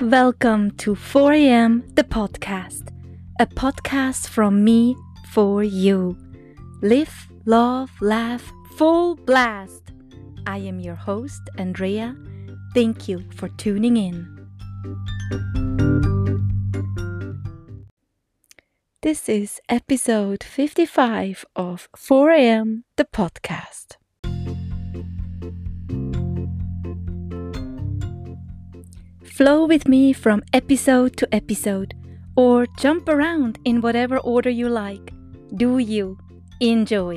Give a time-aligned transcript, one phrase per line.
[0.00, 2.88] Welcome to 4am the podcast,
[3.38, 4.96] a podcast from me
[5.28, 6.16] for you.
[6.80, 9.92] Live, love, laugh, full blast.
[10.46, 12.16] I am your host, Andrea.
[12.72, 14.26] Thank you for tuning in.
[19.02, 23.99] This is episode 55 of 4am the podcast.
[29.40, 31.94] Flow with me from episode to episode,
[32.36, 35.14] or jump around in whatever order you like.
[35.56, 36.18] Do you
[36.60, 37.16] enjoy?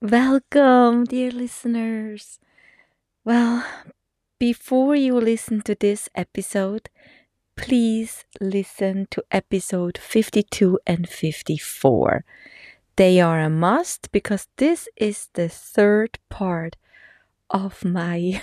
[0.00, 2.38] Welcome, dear listeners.
[3.24, 3.66] Well,
[4.38, 6.90] before you listen to this episode,
[7.56, 12.24] please listen to episode 52 and 54.
[13.00, 16.76] They are a must because this is the third part
[17.48, 18.42] of my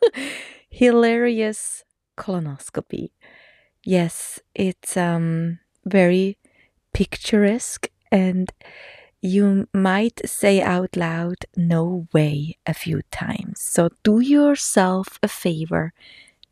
[0.68, 3.12] hilarious colonoscopy.
[3.82, 6.36] Yes, it's um very
[6.92, 8.52] picturesque and
[9.22, 13.62] you might say out loud no way a few times.
[13.62, 15.94] So do yourself a favor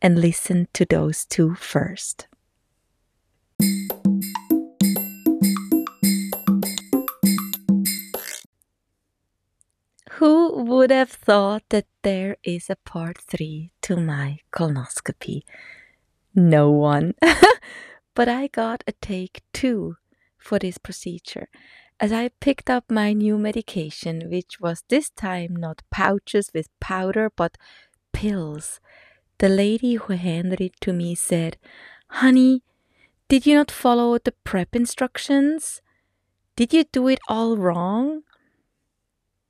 [0.00, 2.28] and listen to those two first.
[10.16, 15.42] Who would have thought that there is a part three to my colonoscopy?
[16.34, 17.12] No one.
[18.14, 19.96] but I got a take two
[20.38, 21.48] for this procedure
[22.00, 27.30] as I picked up my new medication, which was this time not pouches with powder
[27.36, 27.58] but
[28.14, 28.80] pills.
[29.36, 31.58] The lady who handed it to me said,
[32.08, 32.62] Honey,
[33.28, 35.82] did you not follow the prep instructions?
[36.56, 38.22] Did you do it all wrong?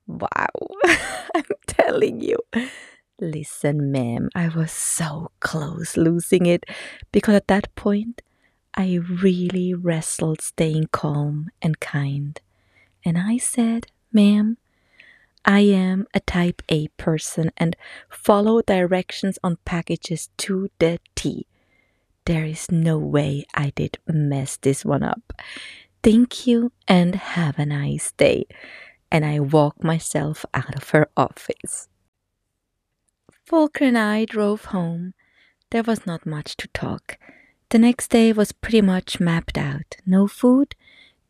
[0.07, 0.49] Wow,
[1.35, 2.39] I'm telling you.
[3.21, 6.65] Listen, ma'am, I was so close losing it
[7.13, 8.23] because at that point
[8.75, 12.39] I really wrestled staying calm and kind.
[13.05, 14.59] And I said, ma'am,
[15.45, 17.77] I am a type A person and
[18.11, 21.47] follow directions on packages to the T.
[22.27, 25.33] There is no way I did mess this one up.
[26.03, 28.47] Thank you and have a nice day
[29.11, 31.89] and I walked myself out of her office.
[33.49, 35.15] Volker and I drove home.
[35.71, 37.19] There was not much to talk.
[37.71, 39.97] The next day was pretty much mapped out.
[40.05, 40.75] No food,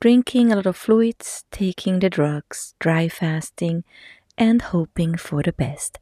[0.01, 3.85] drinking a lot of fluids, taking the drugs, dry fasting,
[4.39, 5.99] and hoping for the best.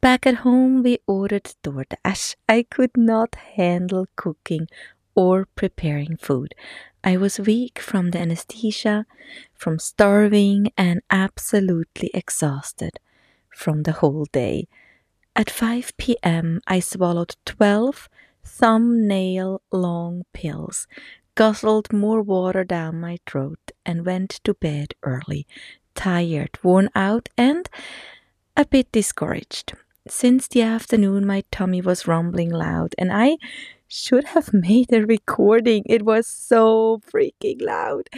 [0.00, 2.36] Back at home, we ordered DoorDash.
[2.48, 4.68] I could not handle cooking
[5.16, 6.54] or preparing food.
[7.02, 9.06] I was weak from the anesthesia,
[9.54, 13.00] from starving, and absolutely exhausted
[13.50, 14.68] from the whole day.
[15.34, 18.08] At 5 p.m., I swallowed 12
[18.44, 20.86] thumbnail long pills,
[21.34, 25.46] guzzled more water down my throat, and went to bed early,
[25.94, 27.68] tired, worn out, and
[28.56, 29.74] a bit discouraged.
[30.08, 33.36] Since the afternoon, my tummy was rumbling loud, and I
[33.88, 35.82] should have made a recording.
[35.86, 38.08] It was so freaking loud.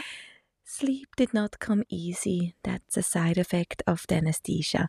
[0.64, 2.54] Sleep did not come easy.
[2.62, 4.88] That's a side effect of the anesthesia.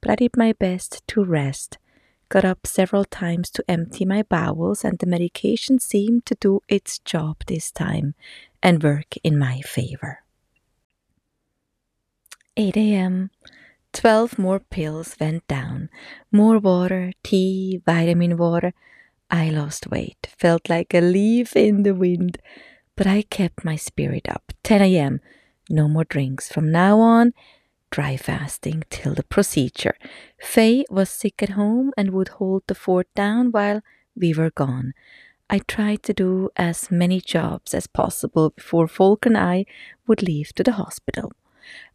[0.00, 1.78] But I did my best to rest.
[2.28, 6.98] Got up several times to empty my bowels, and the medication seemed to do its
[7.00, 8.14] job this time
[8.62, 10.22] and work in my favor.
[12.56, 13.30] 8 a.m.
[13.92, 15.88] 12 more pills went down.
[16.30, 18.74] More water, tea, vitamin water.
[19.30, 22.38] I lost weight, felt like a leaf in the wind,
[22.96, 24.52] but I kept my spirit up.
[24.64, 25.20] 10 a.m.
[25.68, 26.48] No more drinks.
[26.52, 27.32] From now on,
[27.90, 29.94] dry fasting till the procedure.
[30.40, 33.82] Faye was sick at home and would hold the fort down while
[34.16, 34.94] we were gone.
[35.48, 39.66] I tried to do as many jobs as possible before Volker and I
[40.06, 41.32] would leave to the hospital.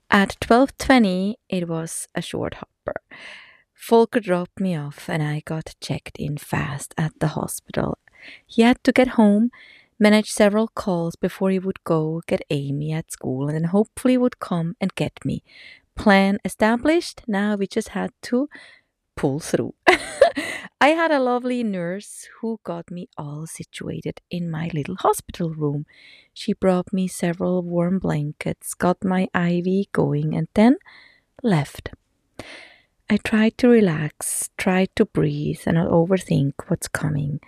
[0.09, 3.01] At 12:20 it was a short hopper.
[3.75, 7.99] Volker dropped me off and I got checked in fast at the hospital.
[8.47, 9.51] He had to get home,
[9.99, 14.39] manage several calls before he would go get Amy at school and then hopefully would
[14.39, 15.43] come and get me.
[15.95, 18.49] Plan established, now we just had to
[19.15, 19.75] pull through.
[20.81, 25.85] I had a lovely nurse who got me all situated in my little hospital room.
[26.33, 30.77] She brought me several warm blankets, got my IV going, and then
[31.43, 31.91] left.
[33.07, 37.39] I tried to relax, tried to breathe, and not overthink what's coming.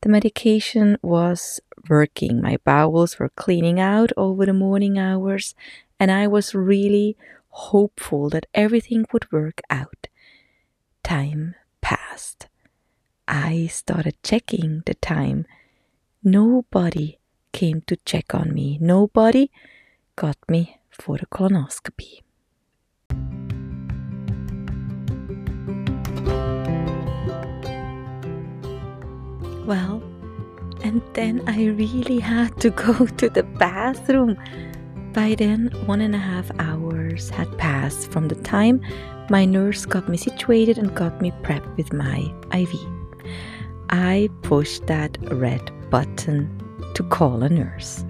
[0.00, 2.40] The medication was working.
[2.40, 5.54] My bowels were cleaning out over the morning hours,
[6.00, 7.16] and I was really
[7.48, 10.08] hopeful that everything would work out.
[11.02, 12.48] time passed.
[13.28, 15.46] I started checking the time.
[16.24, 17.18] Nobody
[17.52, 18.78] came to check on me.
[18.80, 19.50] Nobody
[20.16, 22.22] got me for a colonoscopy.
[29.66, 30.02] Well,
[30.82, 34.36] and then I really had to go to the bathroom.
[35.12, 38.80] By then, one and a half hours had passed from the time
[39.30, 42.74] my nurse got me situated and got me prepped with my IV.
[43.90, 46.50] I pushed that red button
[46.94, 48.04] to call a nurse.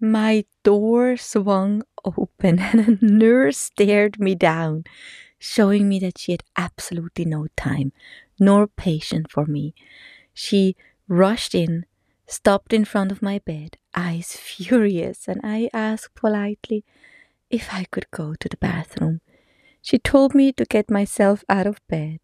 [0.00, 4.84] My door swung open and a nurse stared me down,
[5.44, 7.92] showing me that she had absolutely no time
[8.40, 9.74] nor patience for me.
[10.32, 10.74] She
[11.06, 11.84] rushed in,
[12.26, 16.82] stopped in front of my bed, eyes furious, and I asked politely
[17.50, 19.20] if I could go to the bathroom.
[19.82, 22.20] She told me to get myself out of bed,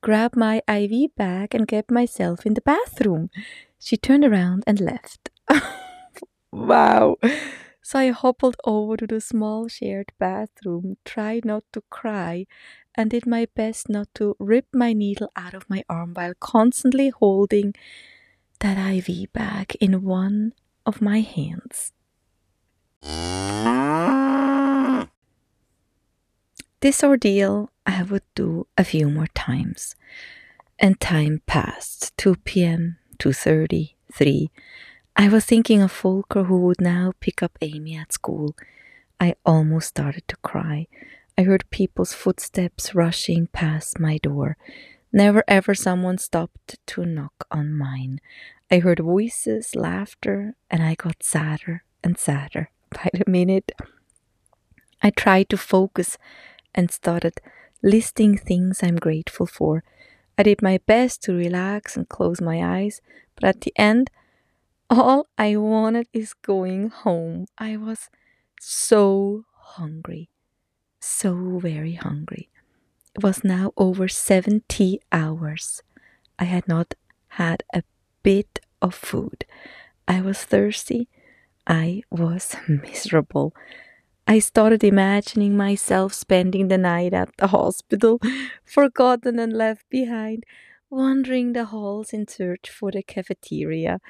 [0.00, 3.30] grab my IV bag, and get myself in the bathroom.
[3.78, 5.30] She turned around and left.
[6.52, 7.16] wow.
[7.86, 12.46] So I hobbled over to the small shared bathroom, tried not to cry,
[12.96, 17.10] and did my best not to rip my needle out of my arm while constantly
[17.10, 17.76] holding
[18.58, 20.52] that IV bag in one
[20.84, 21.92] of my hands.
[26.80, 29.94] This ordeal I would do a few more times.
[30.80, 34.50] And time passed 2 p.m., 2:30, 3.
[35.18, 38.54] I was thinking of Volker who would now pick up Amy at school.
[39.18, 40.88] I almost started to cry.
[41.38, 44.58] I heard people's footsteps rushing past my door.
[45.12, 48.20] Never ever someone stopped to knock on mine.
[48.70, 53.72] I heard voices, laughter, and I got sadder and sadder by the minute.
[55.02, 56.18] I tried to focus
[56.74, 57.40] and started
[57.82, 59.82] listing things I'm grateful for.
[60.36, 63.00] I did my best to relax and close my eyes,
[63.34, 64.10] but at the end,
[64.90, 67.46] all I wanted is going home.
[67.58, 68.08] I was
[68.60, 70.30] so hungry,
[71.00, 72.50] so very hungry.
[73.14, 75.82] It was now over 70 hours.
[76.38, 76.94] I had not
[77.28, 77.82] had a
[78.22, 79.44] bit of food.
[80.06, 81.08] I was thirsty.
[81.66, 83.54] I was miserable.
[84.26, 88.20] I started imagining myself spending the night at the hospital,
[88.64, 90.44] forgotten and left behind,
[90.90, 94.00] wandering the halls in search for the cafeteria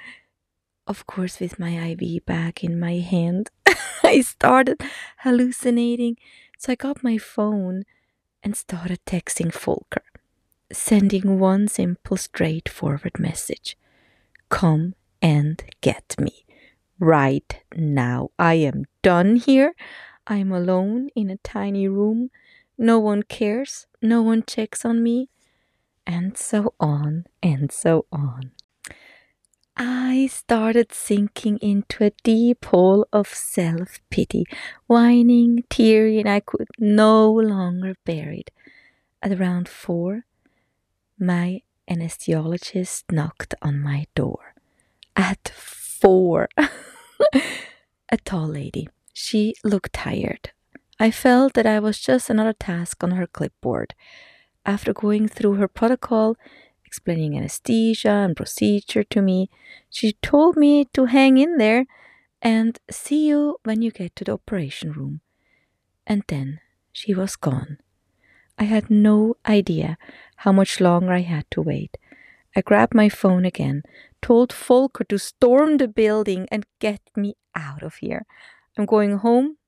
[0.87, 3.51] of course, with my IV bag in my hand,
[4.03, 4.81] I started
[5.19, 6.17] hallucinating.
[6.59, 7.85] So I got my phone
[8.43, 10.05] and started texting Volker,
[10.73, 13.77] sending one simple, straightforward message
[14.49, 16.45] Come and get me.
[16.99, 18.31] Right now.
[18.39, 19.75] I am done here.
[20.27, 22.31] I'm alone in a tiny room.
[22.79, 23.87] No one cares.
[24.01, 25.29] No one checks on me.
[26.07, 28.53] And so on and so on.
[29.77, 34.47] I started sinking into a deep hole of self pity,
[34.87, 38.51] whining, tearing, I could no longer bear it.
[39.23, 40.25] At around four,
[41.19, 44.55] my anesthesiologist knocked on my door.
[45.15, 46.49] At four!
[48.09, 48.89] a tall lady.
[49.13, 50.53] She looked tired.
[50.99, 53.95] I felt that I was just another task on her clipboard.
[54.65, 56.37] After going through her protocol,
[56.87, 59.51] explaining anesthesia and procedure to me.
[59.91, 61.87] She told me to hang in there
[62.41, 65.21] and see you when you get to the operation room.
[66.07, 66.61] And then
[66.93, 67.79] she was gone.
[68.59, 69.99] I had no idea
[70.37, 71.99] how much longer I had to wait.
[72.55, 73.83] I grabbed my phone again,
[74.23, 78.25] told Volker to storm the building and get me out of here.
[78.79, 79.59] I'm going home,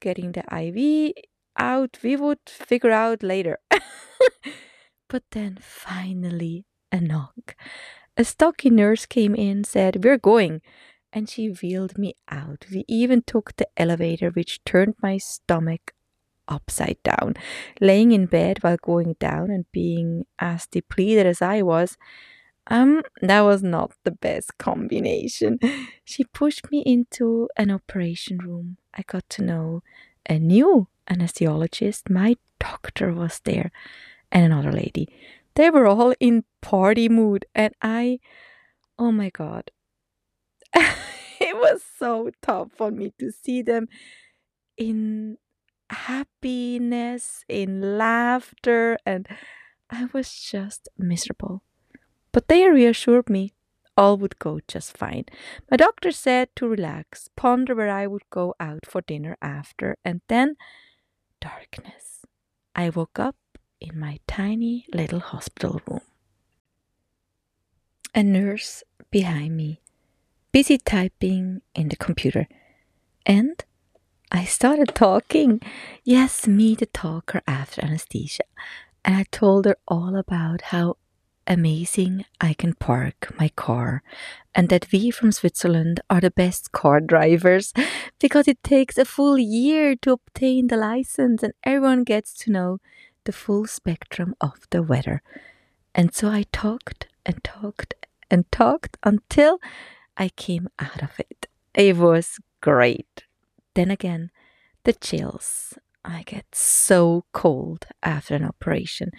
[0.00, 1.12] getting the IV
[1.56, 1.98] out.
[2.02, 3.58] We would figure out later.
[5.12, 7.54] But then finally, a knock.
[8.16, 10.62] A stocky nurse came in, said, We're going.
[11.12, 12.64] And she wheeled me out.
[12.72, 15.92] We even took the elevator, which turned my stomach
[16.48, 17.34] upside down.
[17.78, 21.98] Laying in bed while going down and being as depleted as I was,
[22.68, 25.58] um, that was not the best combination.
[26.04, 28.78] She pushed me into an operation room.
[28.94, 29.82] I got to know
[30.26, 32.08] a new anesthesiologist.
[32.08, 33.72] My doctor was there
[34.32, 35.08] and another lady.
[35.54, 38.18] They were all in party mood, and I,
[38.98, 39.70] oh my god,
[40.74, 43.86] it was so tough for me to see them
[44.76, 45.36] in
[45.90, 49.28] happiness, in laughter, and
[49.90, 51.62] I was just miserable.
[52.32, 53.52] But they reassured me
[53.96, 55.26] all would go just fine.
[55.70, 60.22] My doctor said to relax, ponder where I would go out for dinner after, and
[60.28, 60.56] then
[61.40, 62.24] darkness.
[62.74, 63.36] I woke up
[63.82, 66.00] in my tiny little hospital room.
[68.14, 69.80] A nurse behind me,
[70.52, 72.46] busy typing in the computer,
[73.26, 73.64] and
[74.30, 75.60] I started talking.
[76.04, 78.44] Yes, me, the talker after anesthesia.
[79.04, 80.96] And I told her all about how
[81.46, 84.02] amazing I can park my car
[84.54, 87.74] and that we from Switzerland are the best car drivers
[88.20, 92.78] because it takes a full year to obtain the license and everyone gets to know
[93.24, 95.22] the full spectrum of the weather.
[95.94, 97.94] And so I talked and talked
[98.30, 99.58] and talked until
[100.16, 101.46] I came out of it.
[101.74, 103.24] It was great.
[103.74, 104.30] Then again,
[104.84, 105.74] the chills.
[106.04, 109.12] I get so cold after an operation.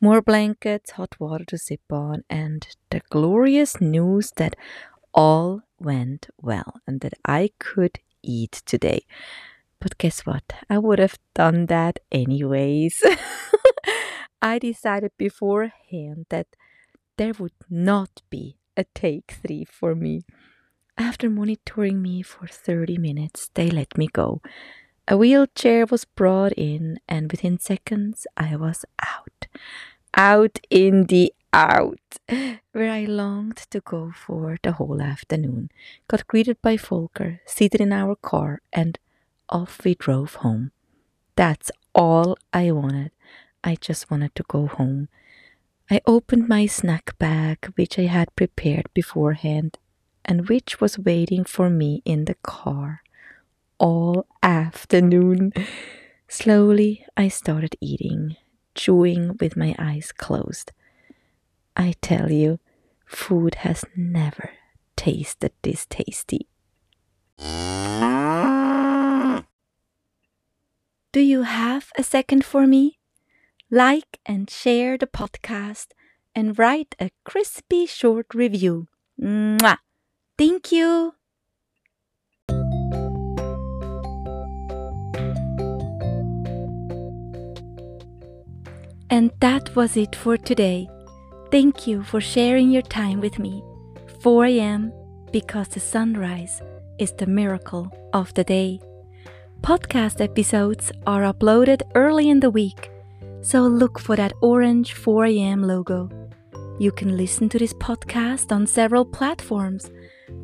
[0.00, 4.54] More blankets, hot water to sip on, and the glorious news that
[5.14, 9.06] all went well and that I could eat today.
[9.80, 10.52] But guess what?
[10.70, 13.02] I would have done that anyways.
[14.42, 16.46] I decided beforehand that
[17.16, 20.22] there would not be a take three for me.
[20.98, 24.40] After monitoring me for 30 minutes, they let me go.
[25.08, 29.46] A wheelchair was brought in, and within seconds, I was out.
[30.14, 32.18] Out in the out,
[32.72, 35.70] where I longed to go for the whole afternoon.
[36.08, 38.98] Got greeted by Volker, seated in our car, and
[39.48, 40.72] off we drove home.
[41.36, 43.12] That's all I wanted.
[43.62, 45.08] I just wanted to go home.
[45.90, 49.78] I opened my snack bag, which I had prepared beforehand,
[50.24, 53.02] and which was waiting for me in the car
[53.78, 55.52] all afternoon.
[56.28, 58.36] Slowly, I started eating,
[58.74, 60.72] chewing with my eyes closed.
[61.76, 62.58] I tell you,
[63.04, 64.50] food has never
[64.96, 66.48] tasted this tasty.
[71.16, 72.98] Do you have a second for me?
[73.70, 75.86] Like and share the podcast
[76.34, 78.88] and write a crispy short review.
[79.18, 79.78] Mwah!
[80.36, 81.14] Thank you.
[89.08, 90.86] And that was it for today.
[91.50, 93.64] Thank you for sharing your time with me.
[94.20, 94.92] 4 a.m.
[95.32, 96.60] because the sunrise
[96.98, 98.80] is the miracle of the day.
[99.66, 102.88] Podcast episodes are uploaded early in the week,
[103.42, 105.60] so look for that orange 4 a.m.
[105.60, 106.08] logo.
[106.78, 109.90] You can listen to this podcast on several platforms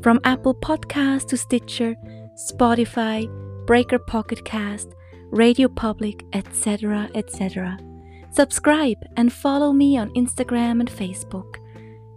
[0.03, 1.95] from Apple Podcast to Stitcher,
[2.35, 3.29] Spotify,
[3.65, 4.89] Breaker Pocket Cast,
[5.31, 7.79] Radio Public, etc., etc.
[8.33, 11.59] Subscribe and follow me on Instagram and Facebook.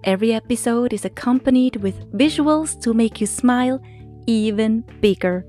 [0.05, 3.79] Every episode is accompanied with visuals to make you smile
[4.25, 5.45] even bigger.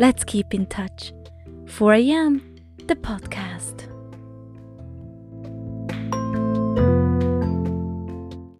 [0.00, 1.12] Let's keep in touch.
[1.66, 2.56] 4 a.m.
[2.88, 3.89] the podcast.